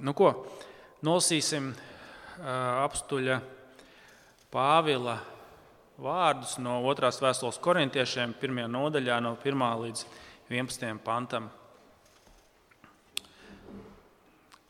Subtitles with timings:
[0.00, 0.30] Nu, ko?
[1.04, 1.74] Nolasīsim
[2.40, 3.34] apstuļa
[4.50, 5.18] Pāvila
[6.00, 10.04] vārdus no otrās vēstules korintiešiem, pirmajā nodaļā, no 1 līdz
[10.48, 11.50] 11 pantam.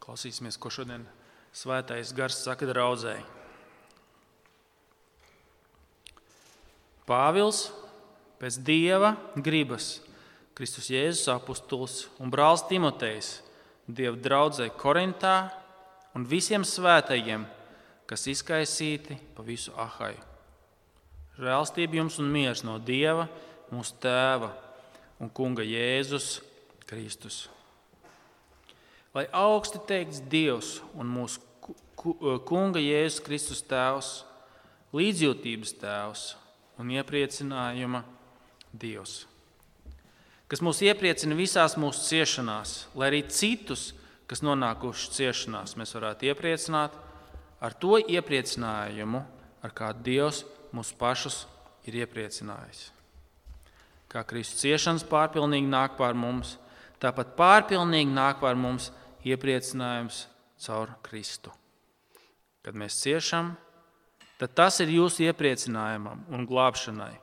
[0.03, 1.05] Klausīsimies, ko šodien
[1.55, 3.23] svētais gars saka draudzēji.
[7.07, 7.69] Pāvils
[8.43, 10.01] pēc dieva gribas,
[10.59, 13.31] Kristus Jēzus apustulis un brālis Timotejs,
[13.97, 15.51] Dieva draudzē Korintā
[16.15, 17.47] un visiem svētajiem,
[18.11, 20.19] kas izkaisīti pa visu ahaju.
[21.41, 23.29] Žēlstība jums un miers no Dieva,
[23.71, 24.51] mūsu Tēva
[25.23, 26.41] un Kunga Jēzus
[26.91, 27.45] Kristus.
[29.15, 31.41] Lai augsti teikts Dievs un mūsu
[31.97, 34.13] Kunga Jēzus Kristus Tēvs,
[34.97, 36.27] līdzjūtības Tēvs
[36.81, 38.03] un iepriecinājuma
[38.73, 39.25] Dievs,
[40.51, 43.93] kas mūs iepriecina visās mūsu ciešanās, lai arī citus,
[44.31, 46.97] kas nonākuši ciešanās, mēs varētu iepriecināt
[47.61, 49.23] ar to iepriecinājumu,
[49.63, 50.43] ar kādu Dievs
[50.75, 51.45] mūs pašus
[51.87, 52.89] ir iepriecinājis.
[54.11, 56.57] Kā Kristus ciešanas pārpilnīgi nāk pār mums,
[57.03, 58.91] tāpat pārpilnīgi nāk pār mums
[59.27, 60.25] iepriecinājums
[60.65, 61.53] caur Kristu.
[62.67, 63.55] Kad mēs ciešam,
[64.41, 67.15] tad tas ir jūsu iepriecinājumam un glābšanai.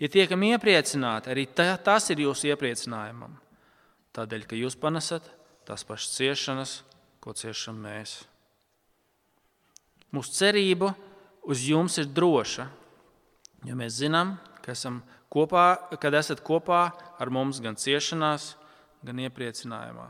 [0.00, 3.34] Ja tiekam iepriecināti, arī tā, tas ir jūsu iepriecinājumam.
[4.16, 5.26] Tādēļ, ka jūs panesat
[5.68, 6.72] tās pašas ciešanas,
[7.20, 8.22] ko ciešam mēs.
[10.10, 10.94] Mūsu cerība
[11.46, 12.66] uz jums ir droša,
[13.68, 14.34] jo mēs zinām,
[14.64, 15.66] ka esam kopā,
[16.00, 16.88] kad esat kopā
[17.20, 18.54] ar mums gan ciešanās,
[19.04, 20.08] gan iepriecinājumā.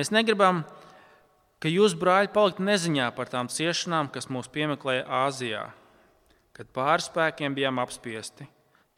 [0.00, 0.64] Mēs negribam
[1.60, 5.66] ka jūs, brāļi, palikt neziņā par tām ciešanām, kas mūs piemeklēja Āzijā,
[6.56, 8.46] kad pārspēkiem bijām apspiesti,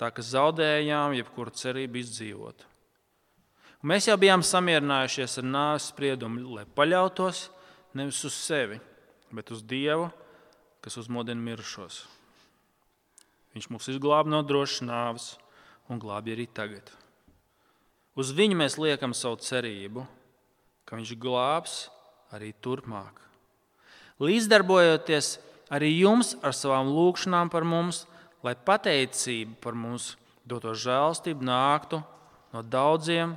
[0.00, 2.64] tā ka zaudējām jebkuru cerību izdzīvot.
[3.82, 7.48] Un mēs jau bijām samierinājušies ar nāves spriedumu, lai paļautos
[7.98, 8.78] nevis uz sevi,
[9.34, 10.08] bet uz Dievu,
[10.82, 12.04] kas uzmodina mirušos.
[13.52, 15.26] Viņš mūs izglāba no drošas nāves
[15.90, 16.88] un glābj arī tagad.
[18.16, 20.04] Uz viņu mēs liekam savu cerību,
[20.84, 21.76] ka viņš glābs
[22.32, 23.20] arī turpmāk.
[24.22, 25.36] Līdzdarbojoties
[25.72, 28.04] arī jums ar savām lūgšanām par mums,
[28.44, 30.12] lai pateicība par mums
[30.48, 32.02] doto žēlstību nāktu
[32.52, 33.36] no daudziem,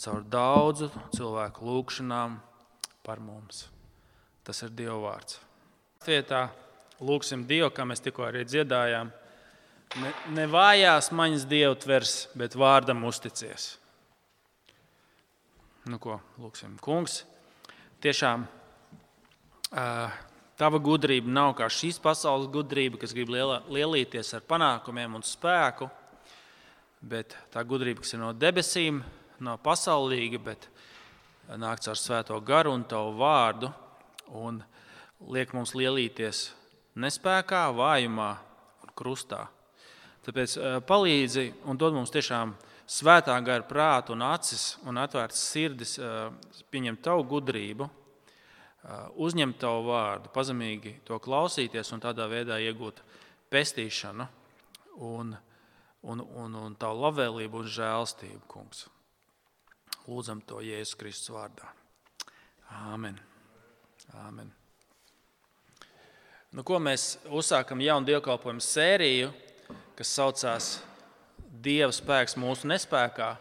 [0.00, 2.38] caur daudzu cilvēku lūgšanām
[3.04, 3.66] par mums.
[4.46, 5.40] Tas ir Dieva vārds.
[6.06, 6.46] Vietā
[7.04, 9.10] lūgsim Dievu, kā mēs tikko arī dziedājām.
[10.00, 13.74] Ne, ne vājās maņas Dievu tvers, bet vārdam uzticies.
[15.90, 17.24] Nu ko, lūgsim, kungs!
[18.00, 18.46] tiešām
[20.60, 25.88] tava gudrība nav kā šīs pasaules gudrība, kas grib lielā, lielīties ar panākumiem un spēku,
[27.00, 29.00] bet tā gudrība, kas ir no debesīm,
[29.40, 30.68] nav pasaulīga, bet
[31.56, 33.70] nāks ar svēto garu un tavu vārdu
[34.36, 34.60] un
[35.32, 36.50] liek mums lielīties
[37.00, 38.30] nespējā, vājumā
[38.84, 39.46] un krustā.
[40.26, 42.52] Tāpēc palīdzi un dod mums tiešām
[42.90, 45.96] svētā gara prātu un acis un atvērtas sirdis,
[46.68, 47.88] pieņemt tavu gudrību,
[49.20, 53.02] uzņemt tavu vārdu, pazemīgi to klausīties un tādā veidā iegūt
[53.52, 54.26] pestīšanu
[55.04, 55.34] un,
[56.02, 58.86] un, un, un tavu labvēlību un žēlstību, kungs.
[60.08, 61.68] Lūdzam to Jēzus Kristus vārdā.
[62.88, 63.18] Āmen.
[64.24, 64.48] Āmen.
[66.50, 69.28] Nu, ko mēs uzsākam jaunu dievkalpojumu sēriju,
[69.98, 70.70] kas saucās
[71.60, 73.34] Dieva spēks mūsu nespējā.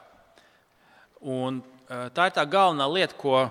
[1.24, 3.48] Un, tā ir tā galvenā lieta, ko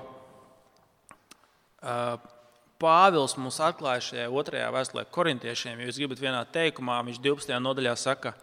[2.79, 5.81] Pāvils mums atklāja šajā otrajā vēstulē korintiešiem.
[5.81, 7.55] Ja jūs gribat vienā teikumā, viņš 12.
[7.63, 8.35] nodaļā saka,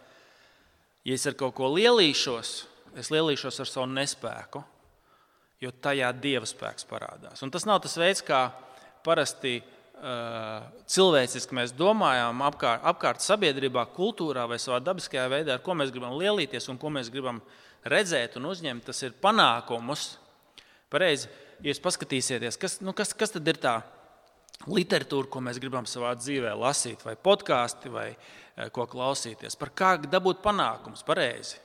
[1.04, 2.50] ja es ar kaut ko lielīšos,
[3.00, 4.64] es lielīšos ar savu nespēku,
[5.64, 7.40] jo tajā dieva spēks parādās.
[7.44, 8.50] Un tas nav tas veids, kā
[9.06, 9.62] parasti
[10.92, 16.18] cilvēciski mēs domājam apkārt, apkārt sabiedrībā, kultūrā vai savā dabiskajā veidā, ar ko mēs gribam
[16.20, 17.40] lielīties un ko mēs gribam
[17.88, 18.84] redzēt un uzņemt.
[18.90, 20.18] Tas ir panākumus.
[20.92, 21.30] Pareizi,
[21.60, 23.78] ja jūs paskatīsieties, kas, nu, kas, kas tad ir tā
[24.70, 28.08] literatūra, ko mēs gribam savā dzīvē lasīt, vai podkāstu, vai
[28.72, 31.60] ko klausīties, par kā dabūt panākumus, pareizi.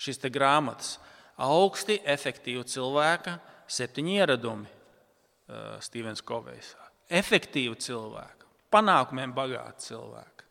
[0.00, 0.96] Šīs grāmatas
[1.40, 3.38] augsti efektīvi cilvēka
[3.68, 6.74] septiņi ieradumi, uh, Stevens Kovejs
[7.12, 10.46] efektīvu cilvēku, panākumiem bagātu cilvēku,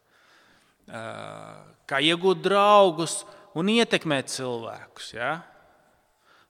[1.89, 3.23] kā iegūt draugus
[3.57, 5.11] un ietekmēt cilvēkus.
[5.17, 5.31] Ja?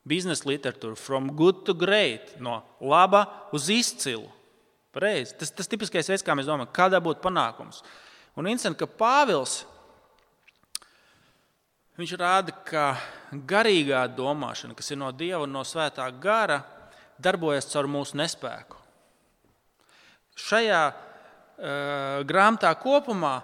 [0.06, 3.25] Biznesa literatūra, from good to great, no laba
[3.56, 4.30] uz izcilu.
[4.94, 5.34] Pareiz.
[5.36, 7.81] Tas ir tipiskais veids, kā mēs domājam, kādā būtu panākums.
[8.38, 9.63] Un interesanti, ka Pāvils
[12.00, 12.86] viņš rāda, ka
[13.48, 16.62] garīgā domāšana, kas ir no Dieva un no Svētā gara,
[17.19, 18.80] darbojas caur mūsu nespēku.
[20.36, 23.40] Šajā uh, grāmatā kopumā,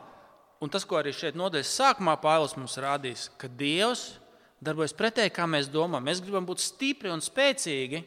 [0.62, 4.21] un tas, ko arī šeit nodaļas sākumā Pāvils mums rādīs, ka Dievs
[4.64, 6.06] darbojas pretēji, kā mēs domājam.
[6.08, 8.04] Mēs gribam būt stipri un spēcīgi,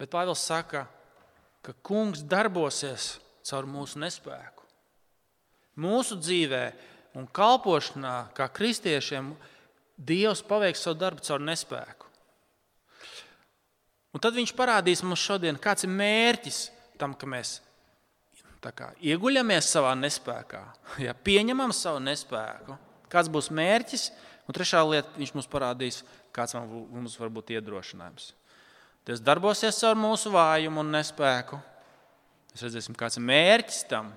[0.00, 0.86] bet Pāvils saka,
[1.64, 4.66] ka Kungs darbosies caur mūsu nespēku.
[5.80, 6.64] Mūsu dzīvē
[7.18, 9.34] un kalpošanā, kā kristiešiem,
[10.00, 12.06] Dievs paveiks savu darbu caur nespēku.
[14.16, 16.60] Un tad viņš parādīs mums šodien, kāds ir mērķis
[16.98, 17.58] tam, ka mēs
[18.64, 20.62] kā, ieguļamies savā nespējā,
[21.06, 22.78] ja pieņemam savu nespēku.
[23.10, 24.10] Kāds būs mērķis?
[24.48, 26.00] Un trešā lieta, viņš mums parādīs,
[26.34, 28.32] kāds mums var būt iedrošinājums.
[29.06, 31.58] Tas darbosies caur mūsu vājumu un nespēku.
[32.50, 34.10] Mēs redzēsim, kāds ir mērķis tam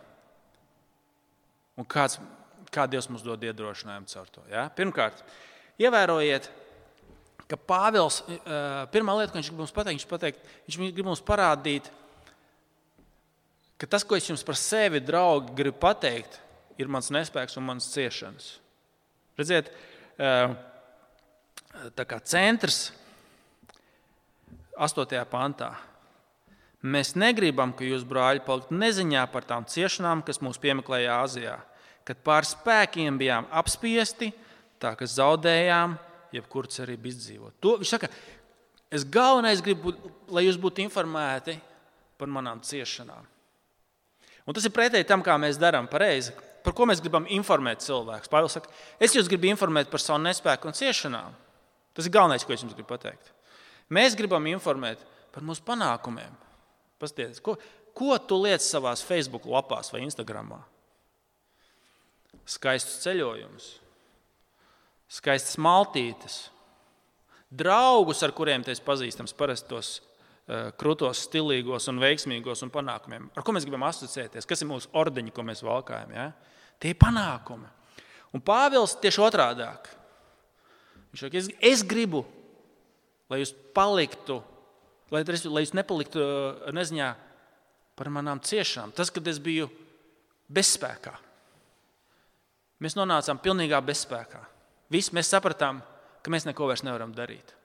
[1.77, 2.17] un kāds,
[2.73, 4.43] kā Dievs mums dod iedrošinājumu caur to.
[4.49, 4.65] Ja?
[4.73, 5.21] Pirmkārt,
[5.81, 6.49] ievērojiet,
[7.49, 8.21] ka Pāvils,
[8.93, 11.91] pirmā lieta, ko viņš grib mums pateikt, viņš, pateikt, viņš grib mums parādīt,
[13.77, 16.39] ka tas, ko es jums par sevi, draugi, gribu pateikt,
[16.81, 18.55] ir mans nespēks un mans ciešanas.
[19.39, 19.71] Redziet,
[21.97, 22.91] tā kā centrs
[24.77, 25.25] 8.
[25.29, 25.71] pantā.
[26.83, 31.55] Mēs negribam, ka jūs, brāļi, paliktu neziņā par tām ciešanām, kas mūs piemeklēja Āzijā,
[32.03, 34.33] kad pār spēkiem bijām apspiesti,
[34.83, 35.95] tā ka zaudējām
[36.35, 37.55] jebkuru cerību izdzīvot.
[37.63, 38.09] To viņš saka,
[38.91, 39.95] es galvenais gribu,
[40.33, 41.55] lai jūs būtu informēti
[42.19, 43.29] par manām ciešanām.
[44.43, 46.35] Un tas ir pretēji tam, kā mēs darām pareizi.
[46.63, 48.31] Par ko mēs gribam informēt cilvēkus?
[48.31, 48.71] Pāvils saka,
[49.03, 51.35] es jūs gribu informēt par savu nespēku un ciešanām.
[51.93, 53.33] Tas ir galvenais, ko es jums gribu pateikt.
[53.93, 56.31] Mēs gribam informēt par mūsu panākumiem.
[57.01, 57.57] Pasties, ko,
[57.97, 60.55] ko tu liec savā Facebook lapās vai Instagram?
[62.47, 63.67] Skaistus ceļojumus,
[65.11, 66.37] skaistas maltītes,
[67.53, 69.91] draugus, ar kuriem te pazīstams, parasti tos
[70.79, 73.29] krūtos, stilīgos un veiksmīgos un panākumiem.
[73.37, 74.47] Ar ko mēs gribam asociēties?
[74.49, 76.11] Kas ir mūsu ordeņi, ko mēs valkājam?
[76.15, 76.29] Ja?
[76.83, 77.69] Tie ir panākumi.
[78.33, 79.67] Un Pāvils tieši otrādi.
[81.13, 82.25] Viņš saka, es, es gribu
[83.33, 84.39] lai jūs paliktu,
[85.13, 87.09] lai, lai jūs nepaliktu uh, neziņā
[87.97, 88.93] par manām ciešanām.
[88.95, 89.69] Tas, kad es biju
[90.53, 91.13] bezspēkā,
[92.83, 94.43] mēs nonācām pilnīgā bezspēkā.
[94.93, 95.81] Visi mēs sapratām,
[96.21, 97.55] ka mēs neko vairs nevaram darīt.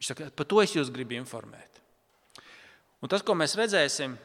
[0.00, 1.80] Viņš saka, par to es jūs gribu informēt.
[3.00, 4.16] Un tas, ko mēs redzēsim,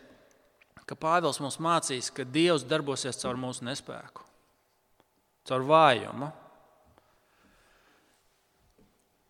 [0.88, 4.24] ka Pāvils mums mācīs, ka Dievs darbosies caur mūsu nespēku,
[5.48, 6.32] caur vājumu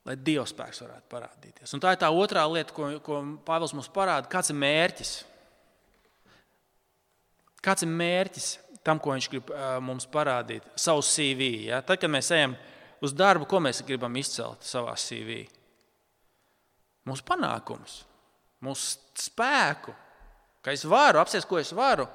[0.06, 1.74] lai Dieva spēks varētu parādīties.
[1.74, 4.30] Un tā ir tā otrā lieta, ko, ko Pāvils mums parāda.
[4.30, 5.16] Kāds ir mērķis?
[7.66, 8.50] Kāds ir mērķis
[8.86, 9.50] tam, ko viņš grib
[9.82, 10.66] mums parādīt?
[10.78, 11.50] Savu CV.
[11.72, 11.82] Ja?
[11.82, 12.54] Tad, kad mēs ejam
[13.02, 15.42] uz darbu, ko mēs gribam izcelt savā CV?
[17.06, 18.00] Mūsu panākumus,
[18.66, 18.98] mūsu
[19.28, 19.94] spēku,
[20.66, 22.08] ka es varu apsēst, ko es varu.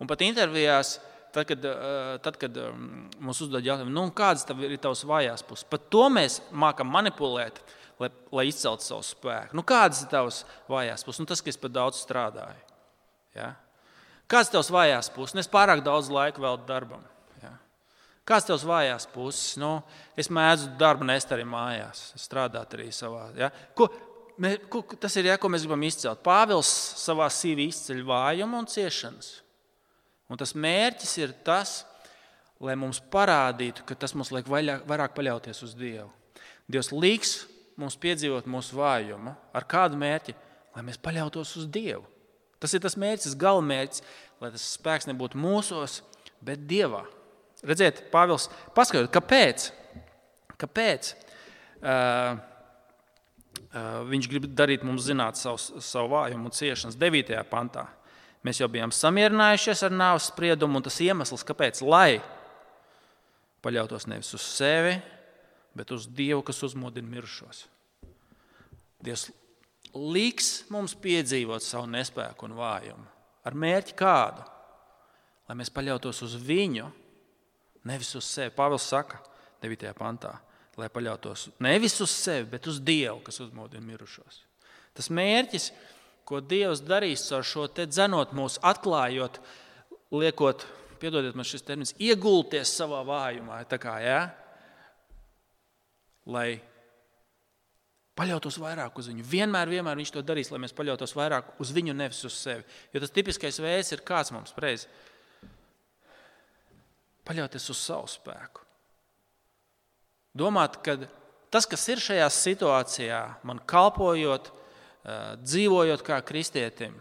[0.00, 0.98] Un pat intervijās
[1.36, 5.66] Tad, kad, eh, tad, kad um, mums uzdod jautājumu, nu, kādas ir tavas vājās puses,
[5.68, 7.58] pat to mēs mākam manipulēt,
[8.00, 9.52] lai, lai izceltu savu spēku.
[9.58, 11.20] Nu, kādas ir tavas vājās puses?
[11.20, 12.62] Nu, tas, ka es par daudz strādāju.
[13.36, 13.50] Ja?
[14.24, 15.36] Kādas ir tavas vājās puses?
[15.36, 17.04] Nu, es pārāk daudz laika veltu darbam.
[17.42, 17.52] Ja?
[18.24, 19.58] Kādas ir tavas vājās puses?
[19.60, 19.74] Nu,
[20.16, 23.26] es mēdzu darbu nest arī mājās, strādāt arī savā.
[23.36, 23.52] Ja?
[23.76, 23.90] Ko,
[24.42, 26.22] mē, ko, tas ir, ja, ko mēs gribam izcelt.
[26.24, 29.30] Pāvils savā sīvī izceļ vājumu un ciešanas.
[30.30, 31.78] Un tas mērķis ir tas,
[32.62, 36.08] lai mums parādītu, ka tas mums liek vairāk paļauties uz Dievu.
[36.66, 37.36] Dievs liks
[37.78, 39.36] mums piedzīvot mūsu vājumu.
[39.54, 40.34] Ar kādu mērķi?
[40.76, 42.04] Lai mēs paļautos uz Dievu.
[42.60, 44.02] Tas ir tas mērķis, tas galamērķis,
[44.40, 46.00] lai tas spēks nebūtu mūsos,
[46.44, 47.04] bet Dievā.
[47.66, 49.68] Redziet, Pāvils, paskatieties, kāpēc?
[50.60, 51.12] kāpēc?
[51.80, 52.38] Uh,
[53.72, 57.34] viņš grib darīt mums zināt savu, savu vājumu un ciešanas 9.
[57.50, 57.86] pantā.
[58.46, 62.20] Mēs jau bijām samierinājušies ar nāves spriedumu, un tas iemesls, kāpēc, lai
[63.64, 64.94] paļautos nevis uz sevi,
[65.76, 67.64] bet uz Dievu, kas uzmodina mirušos.
[69.02, 69.28] Dievs
[69.96, 73.08] liks mums piedzīvot savu nespēku un vājumu.
[73.46, 74.46] Ar mērķi kādu?
[75.46, 76.88] Lai mēs paļautos uz viņu,
[77.86, 78.54] nevis uz sevi.
[78.54, 79.20] Pāvils saka,
[79.62, 79.92] 9.
[79.98, 80.32] pantā,
[80.76, 84.42] lai paļautos nevis uz sevi, bet uz Dievu, kas uzmodina mirušos.
[84.96, 85.70] Tas mērķis
[86.26, 89.38] ko Dievs darīs ar šo te dzenot mūs, atklājot,
[90.14, 90.66] liekot,
[91.00, 94.20] piedodiet man šis termins, iegulties savā vājumā, kā, ja?
[96.26, 96.58] lai
[98.18, 99.22] paļautos vairāk uz viņu.
[99.30, 102.66] Vienmēr, vienmēr viņš to darīs, lai mēs paļautos vairāk uz viņu, nevis uz sevi.
[102.90, 104.88] Jo tas tipiskais veids ir kāds mums reiz
[107.26, 108.65] paļauties uz savu spēku.
[110.36, 110.98] Domāt, ka
[111.52, 114.52] tas, kas ir šajā situācijā, man kalpojot,
[115.40, 116.96] dzīvojot kā kristietim,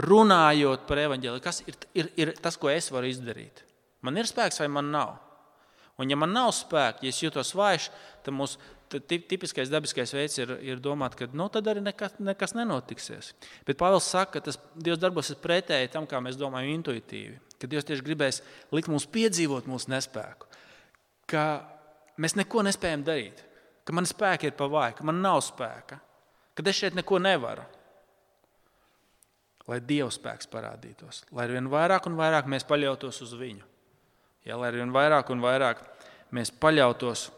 [0.00, 3.64] runājot par evaņģēliju, kas ir, ir, ir tas, ko es varu izdarīt.
[4.06, 5.16] Man ir spēks vai man nav?
[6.00, 7.90] Un, ja man nav spēka, ja es jūtos vājš,
[8.24, 8.60] tad mūsu
[8.90, 13.34] tipiskais dabiskais veids ir, ir domāt, ka nu, tad arī nekas, nekas nenotiksies.
[13.68, 17.36] Bet Pāvils saka, ka tas Dievs darbosies pretēji tam, kā mēs domājam, intuitīvi.
[17.60, 18.40] Ka Dievs tieši gribēs
[18.74, 20.48] likt mums piedzīvot mūsu nespēku,
[21.30, 21.44] ka
[22.20, 23.42] mēs neko nespējam darīt,
[23.84, 26.00] ka man spēki ir pa vāju, ka man nav spēka,
[26.54, 27.64] ka es šeit neko nevaru
[29.70, 33.66] lai Dieva spēks parādītos, lai ar vien vairāk un vairāk mēs paļautos uz Viņu.
[34.46, 35.82] Ja, lai ar vien vairāk un vairāk
[36.34, 37.28] mēs paļautos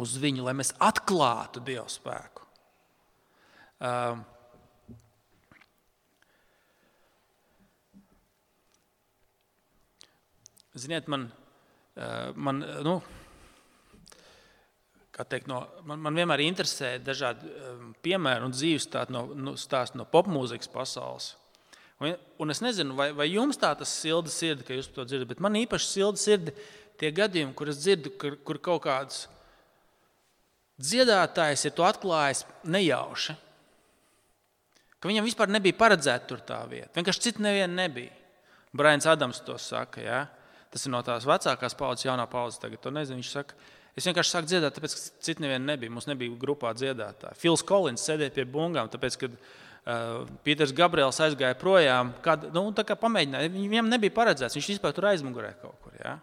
[0.00, 2.44] uz Viņu, lai mēs atklātu Dieva spēku.
[3.80, 4.20] Uh,
[10.80, 11.24] Ziniet, man,
[12.38, 12.92] man nu,
[15.16, 19.98] teikt, no, man, man vienmēr interesē dažādi um, piemēri un dzīves stāsti no, nu, stāst
[19.98, 21.34] no popmūzikas pasaules.
[22.00, 25.28] Un, un es nezinu, vai, vai jums tā tas silda sirdi, ka jūs to dzirdat,
[25.34, 26.54] bet man īpaši silda sirdi
[27.00, 29.26] tie gadījumi, kur es dzirdu, kur, kur kaut kāds
[30.80, 33.36] dziedātājs ir to atklājis nejauši.
[35.00, 36.92] Ka viņam vispār nebija paredzēta tur tā vieta.
[36.96, 38.12] Vienkārši citu nevienu nebija.
[38.76, 40.02] Brains Adams to saka.
[40.04, 40.20] Ja?
[40.70, 42.60] Tas ir no tās vecākās paudzes, jaunā paudzes.
[42.62, 43.20] Tagad to nezinu.
[43.20, 43.56] Viņš saka,
[43.98, 45.92] Es vienkārši sāku dziedāt, tāpēc, ka citu nevienu nebija.
[45.92, 47.38] Mums nebija grupā dziedātāji.
[47.40, 53.52] Fils Kolins sēdēja pie bungām, tāpēc, kad uh, Pīters Gabriels aizgāja projām, kad, nu, pamēģināja.
[53.56, 55.96] Viņam nebija paredzēts, viņš vispār tur aizmugurē kaut kur.
[55.98, 56.16] Ja?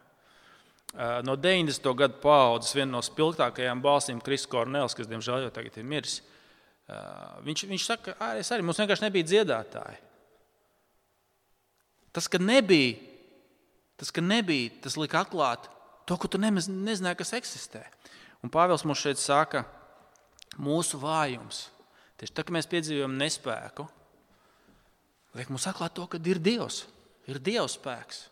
[0.95, 1.91] Uh, no 90.
[1.99, 6.21] gadu paudzes viena no spilgtākajām balsīm- Kristis Kornels, kas diemžēl jau tagad ir miris.
[6.87, 9.99] Uh, viņš, viņš saka, ka es arī mums vienkārši nebija dziedātāji.
[12.15, 12.95] Tas, ka nebija,
[13.99, 15.67] tas, ka nebija, tas lika atklāt
[16.07, 17.83] To, ko tu nemaz nezināji, kas eksistē.
[18.45, 19.65] Un Pāvils mums šeit saka,
[20.61, 21.67] mūsu vājums,
[22.19, 23.87] tieši tā, ka mēs piedzīvojam nespēku,
[25.37, 26.85] liek mums atklāt to, ka ir Dievs,
[27.27, 28.23] ir Dieva spēks.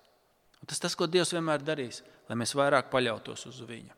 [0.61, 3.93] Un tas tas, ko Dievs vienmēr darīs, lai mēs vairāk paļautos uz Viņu.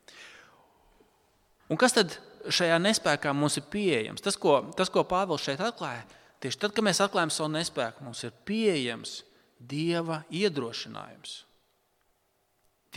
[1.71, 2.17] Un kas tad
[2.49, 4.23] šajā nespējā mums ir pieejams?
[4.23, 6.05] Tas, ko, tas, ko Pāvils šeit atklāja,
[6.43, 9.21] tieši tad, kad mēs atklājam savu nespēku, mums ir pieejams
[9.57, 11.43] Dieva iedrošinājums.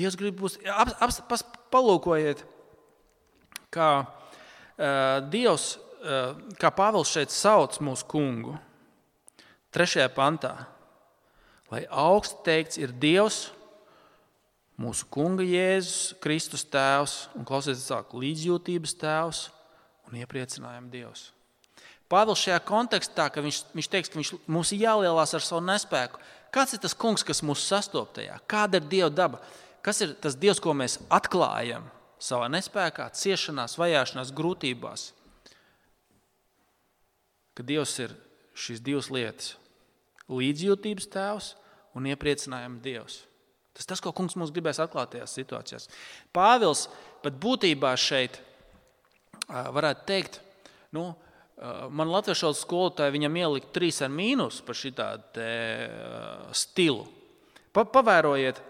[0.00, 2.42] Dievs grib būs, ap, ap, palūkojiet,
[3.74, 8.56] kā uh, Dievs, uh, kā Pāvils šeit sauc mūsu kungu.
[9.70, 10.54] Trešajā pantā,
[11.70, 13.50] lai augsts teikts ir Dievs,
[14.80, 19.44] mūsu kunga Jēzus, Kristus tēvs un klausieties, sāk līdzjūtības tēvs
[20.08, 21.28] un iepriecinājuma Dievs.
[22.10, 26.18] Pāvils šajā kontekstā, ka viņš, viņš teiks, ka viņš, mums ir jālielās ar savu nespēku.
[26.50, 28.40] Kāds ir tas kungs, kas mūs sastop tajā?
[28.50, 29.38] Kāda ir Dieva daba?
[29.84, 31.86] Kas ir tas Dievs, ko mēs atklājam
[32.20, 35.06] savā nespējā, ciešanās, vajāšanās, grūtībās?
[37.56, 38.14] Ka Dievs ir
[38.56, 39.54] šīs divas lietas-
[40.40, 41.54] līdzjūtības tēvs
[41.96, 43.22] un iepriecinājuma Dievs.
[43.74, 45.88] Tas tas, ko kungs mums gribēs atklāt tajās situācijās.
[46.34, 46.88] Pāvils
[47.22, 48.40] pat būtībā šeit
[49.48, 50.40] varētu teikt,
[50.92, 51.14] nu,
[51.90, 55.46] man latviešu skolotāji viņam ielika trīs ar mīnus par šādu
[56.52, 57.06] stilu.
[57.72, 58.60] Pa, pavērojiet,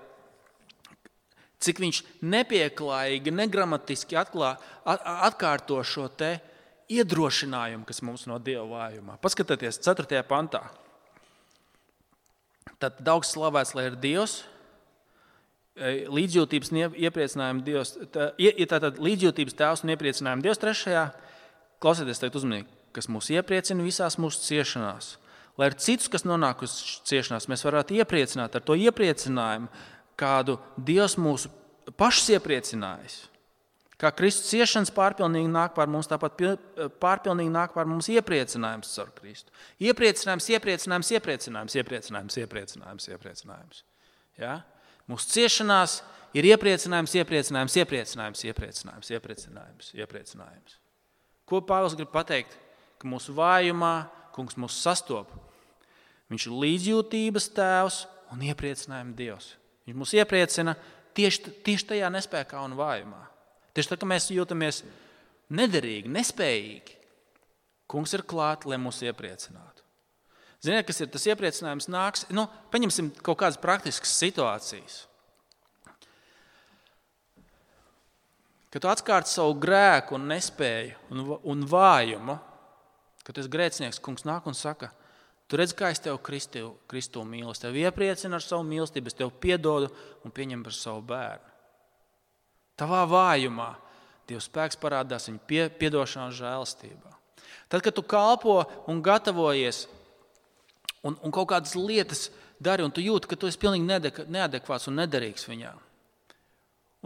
[1.60, 6.08] cik viņš nepieklājīgi, negramatiski atklā, atkārto šo
[6.90, 9.18] iedrošinājumu, kas mums no Dieva vājumā.
[9.22, 10.22] Paskatieties, 4.
[10.26, 10.64] pantā.
[12.80, 14.40] Tad daudz slavēts, lai ir Dievs,
[15.76, 18.30] e, līdzjūtības iepriecinājuma Dievs, tā,
[18.72, 21.04] tātad līdzjūtības tēvs un iepriecinājuma Dievs trešajā.
[21.80, 25.14] Klausieties, teikt uzmanīgi, kas mūs iepriecina visās mūsu ciešanās.
[25.60, 26.74] Lai ar citus, kas nonāk uz
[27.08, 29.68] ciešanās, mēs varētu iepriecināt ar to iepriecinājumu,
[30.20, 31.50] kādu Dievs mūsu
[31.98, 33.22] pašs iepriecinājis.
[34.00, 36.38] Kā Kristus ciešanas pārpilnīgi nāk par mums, tāpat
[37.02, 39.52] pārpilnīgi nāk par mums iepriecinājums caur Kristu.
[39.84, 43.08] Iepriecinājums, iepriecinājums, iepriecinājums, iepriecinājums, iepriecinājums.
[43.12, 43.82] iepriecinājums.
[44.40, 44.54] Ja?
[45.10, 45.98] Mūsu ciešanās
[46.32, 50.80] ir iepriecinājums, iepriecinājums, iepriecinājums, iepriecinājums, iepriecinājums, iepriecinājums.
[51.44, 52.56] Ko Pāvils grib pateikt?
[53.00, 55.36] Ka mūsu vājumā kungs mūs sastopa.
[56.32, 59.56] Viņš ir līdzjūtības tēvs un iepriecinājuma dievs.
[59.88, 60.76] Viņš mūs iepriecina
[61.16, 63.20] tieši, tieši tajā nespējā un vājumā.
[63.74, 64.82] Tieši tā, ka mēs jūtamies
[65.54, 66.96] nederīgi, nespējīgi.
[67.90, 69.82] Kungs ir klāts, lai mūs iepriecinātu.
[70.60, 71.88] Ziniet, kas ir tas iepriecinājums?
[71.90, 74.98] Nāks, nu, paņemsim kaut kādas praktiskas situācijas.
[78.70, 82.36] Kad tu atkārti savu grēku, un nespēju un, un vājumu,
[83.26, 84.92] kad tas grēcinieks kungs nāk un saka,
[85.50, 87.50] Tu redz, kā es tevi Kristu, Kristu mīlu.
[87.50, 89.90] Es tevi iepriecinu ar savu mīlestību, es tevi piedodu
[90.22, 91.48] un pieņemu par savu bērnu.
[92.78, 93.72] Tavā vājumā
[94.30, 97.16] Dieva spēks parādās viņa pie, piedošanā un žēlastībā.
[97.70, 99.88] Tad, kad tu kalpo un gatavojies
[101.02, 102.28] un, un kaut kādas lietas
[102.62, 103.88] dari, un tu jūti, ka tu esi pilnīgi
[104.30, 105.72] neadekvāts un nederīgs viņā.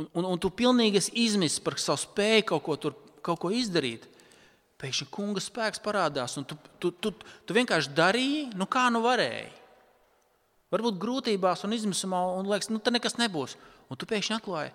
[0.02, 3.52] Un, un, un tu pilnīgi esi izmisis par savu spēju kaut ko, tur, kaut ko
[3.54, 4.04] izdarīt.
[4.82, 9.52] Pēkšņi kunga spēks parādās, un tu, tu, tu, tu vienkārši darīji, nu kā nu varēji.
[10.74, 13.54] Varbūt grūtībās un izmisumā, un liekas, nu tā nekas nebūs.
[13.88, 14.72] Un tu pēkšņi atklāji,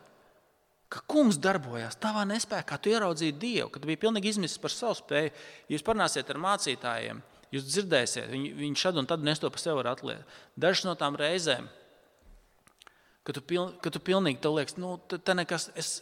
[0.89, 4.95] ka kungs darbojās tavā nespējā, tu ieraudzīji Dievu, kad tu biji pilnīgi izmisis par savu
[5.01, 5.33] spēju.
[5.73, 9.79] Jūs parunāsiet ar mācītājiem, Jūs dzirdēsiet, viņi, viņi šad un tad nes to par sevi
[9.79, 10.37] var atliekt.
[10.59, 11.65] Dažas no tām reizēm,
[13.25, 15.95] kad tu, piln, kad tu pilnīgi te liekas, nu, te nekas, es,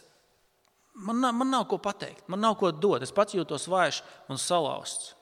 [0.98, 5.14] man, man nav ko pateikt, man nav ko dot, es pats jūtos vājš un salauzts.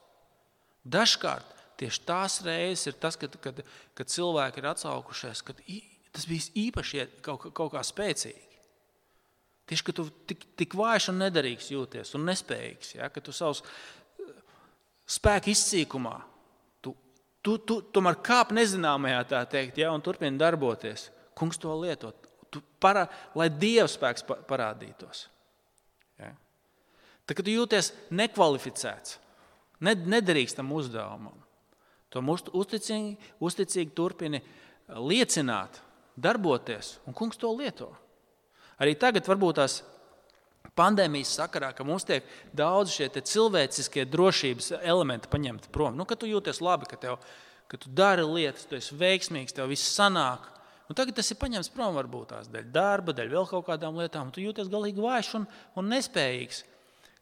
[0.86, 3.60] Dažkārt tieši tās reizes ir tas, kad, kad,
[3.96, 5.60] kad cilvēki ir atsaukušies, kad
[6.14, 8.44] tas bija īpaši kaut, kaut kā spēcīgi.
[9.66, 13.64] Tieši, ka tu tik, tik vājš un nederīgs jūties un nespējīgs, ja, ka tu savus
[15.10, 16.14] spēka izcīkumā.
[16.84, 16.94] Tu,
[17.42, 21.10] tu, tu tomēr kāp nezināmajā, tā teikt, ja, un turpini darboties.
[21.36, 22.14] Kungs to lieto,
[22.48, 25.26] tu parā, lai Dieva spēks parādītos.
[27.26, 29.18] Tad, kad jūties nekvalificēts,
[29.82, 31.34] nederīgs tam uzdevumam,
[32.14, 34.40] to uzticīgi, uzticīgi turpini
[34.94, 35.80] liecināt,
[36.16, 37.90] darboties, un kungs to lieto.
[38.80, 39.80] Arī tagad varbūt tās
[40.76, 45.96] pandēmijas sakarā, ka mums tiek daudz šie cilvēciskie drošības elementi paņemti prom.
[45.96, 47.18] Nu, kad tu jūties labi, ka, tev,
[47.70, 50.52] ka tu dari lietas, tu esi veiksmīgs, tev viss sanāk.
[50.86, 54.30] Un tagad tas ir paņemts prom varbūt tās dēļ darba, dēļ vēl kaut kādām lietām.
[54.30, 56.62] Tu jūties galīgi vājš un, un nespējīgs.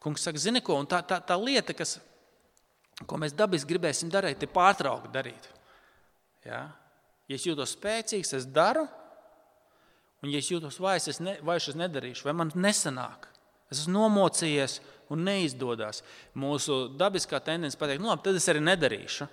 [0.05, 1.97] Kungs saka, zini ko, un tā, tā, tā lieta, kas,
[3.09, 5.49] ko mēs dabiski gribēsim darīt, ir pārtraukt darīt.
[6.45, 6.67] Ja?
[7.25, 8.85] Ja es jūtos spēcīgs, es daru,
[10.21, 13.31] un ja es jūtos vājš, es, ne, vājš, es nedarīšu, vai man nesanāk.
[13.73, 14.77] Es esmu nomocījies
[15.13, 16.03] un neizdodas.
[16.37, 19.29] Mūsu dabiskā tendence pateikt, nu, labi, tad es arī nedarīšu.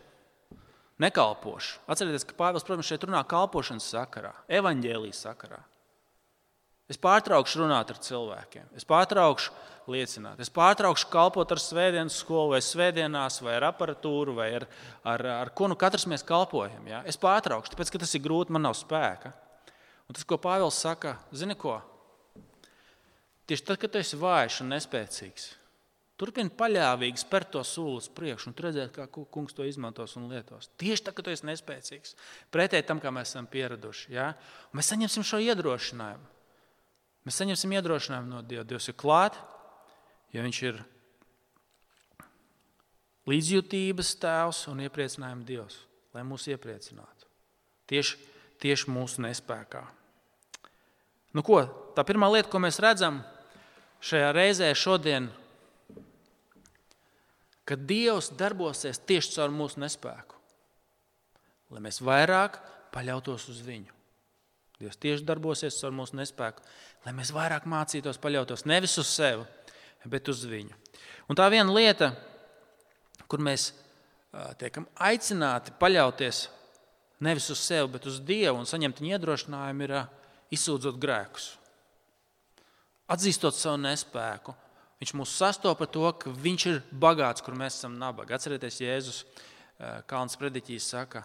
[1.02, 1.82] Nekalpošu.
[1.92, 5.60] Atcerieties, ka Pāvils protams, šeit runā kalpošanas sakarā, evaņģēlijas sakarā.
[6.92, 9.54] Es pārtraukšu runāt ar cilvēkiem, es pārtraukšu
[9.90, 14.68] liecināt, es pārtraukšu kalpot ar svētdienas skolu, vai svētdienās, vai ar aparatūru, vai ar,
[15.08, 16.86] ar, ar ko nu katrs mēs kalpojam.
[16.90, 17.02] Ja?
[17.08, 19.34] Es pārtraukšu, tāpēc ka tas ir grūti, man nav spēka.
[20.08, 21.80] Un tas, ko Pāvils saka, zini ko?
[23.50, 25.48] Tieši tad, kad esi vājš un nespēcīgs,
[26.22, 30.70] turpini paļāvīgi spērt to soli uz priekšu un redzēt, kā kungs to izmantos un lietos.
[30.80, 32.14] Tieši tad, kad tu esi nespēcīgs,
[32.54, 34.14] pretēji tam, kā mēs esam pieraduši.
[34.14, 34.30] Ja?
[34.78, 36.30] Mēs saņemsim šo iedrošinājumu.
[37.28, 38.64] Mēs saņemsim iedrošinājumu no Dieva.
[38.66, 39.38] Dievs ir klāt,
[40.34, 40.82] ja Viņš ir
[43.30, 45.78] līdzjūtības tēvs un iepriecinājuma Dievs,
[46.16, 47.28] lai mūs iepriecinātu.
[47.92, 48.18] Tieši,
[48.64, 49.84] tieši mūsu nespējā.
[51.36, 51.62] Nu, ko,
[51.96, 53.22] tā pirmā lieta, ko mēs redzam,
[54.04, 55.30] šajā reizē šodien,
[57.68, 60.36] ka Dievs darbosies tieši caur mūsu nespēku,
[61.72, 62.60] lai mēs vairāk
[62.92, 63.94] paļautos uz Viņu.
[64.82, 66.64] Dievs tieši darbosies caur mūsu nespēku,
[67.06, 69.46] lai mēs vairāk mācītos paļauties nevis uz sevi,
[70.10, 70.76] bet uz Viņu.
[71.30, 72.12] Un tā viena lieta,
[73.32, 73.72] kur mēs
[74.60, 76.46] tiekam aicināti paļauties
[77.22, 79.98] nevis uz sevi, bet uz Dievu un saņemt viņa iedrošinājumu, ir
[80.56, 81.52] izsūdzot grēkus
[83.12, 84.56] atzīstot savu nespēku.
[85.02, 88.36] Viņš mūs sastopa ar to, ka viņš ir bagāts, kur mēs esam nabagi.
[88.36, 89.24] Atcerieties, Jēzus
[90.10, 91.24] Kalns prediķīs saka,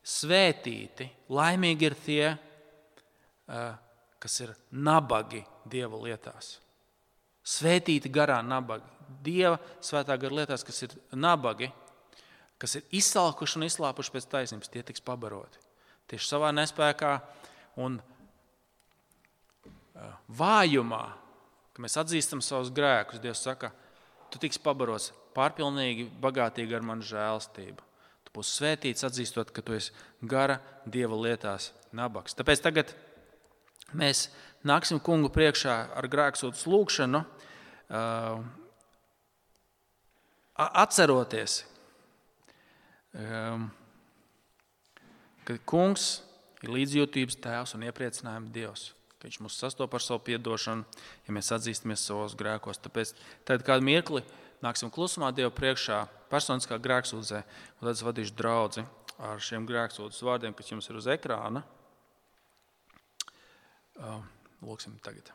[0.00, 2.24] svētīti, laimīgi ir tie,
[4.20, 6.54] kas ir nabagi Dieva lietās.
[7.50, 8.86] Svētīti garā nabagi.
[9.24, 11.70] Dieva svētā gara lietās, kas ir nabagi,
[12.60, 15.58] kas ir izsalkuši un izslāpuši pēc taisnības, tie tiks pabaroti.
[16.10, 17.16] Tieši savā nespējā
[17.82, 17.98] un
[20.40, 21.04] vājumā,
[21.74, 23.72] kad mēs atzīstam savus grēkus, Dievs saka,
[24.30, 27.86] tu tiks pabarots pārpilnīgi, bagātīgi ar manu žēlstību.
[28.26, 32.36] Tu būsi svētīts, atzīstot, ka tu esi gara Dieva lietās nabaks.
[32.38, 32.94] Tāpēc tagad
[33.96, 34.28] mēs
[34.66, 37.24] nāksim kungu priekšā ar grēksūdas lūgšanu,
[40.84, 41.64] atceroties,
[45.48, 46.08] ka kungs
[46.60, 52.06] ir līdzjūtības tēvs un iepriecinājuma dievs Viņš mūs sastopas ar savu atdošanu, ja mēs atzīstamies
[52.08, 52.80] savos grēkos.
[52.80, 53.12] Tāpēc
[53.44, 54.22] tad kādu mirkli
[54.64, 58.86] nāksim klusumā Dieva priekšā, personiskā grēksūdzē, un tad es vadīšu draugu
[59.20, 61.60] ar šiem grēksūdzes vārdiem, kas jums ir uz ekrāna.
[64.60, 65.32] Lūksim tagad.